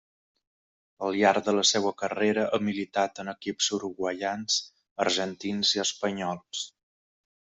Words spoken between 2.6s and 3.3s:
militat en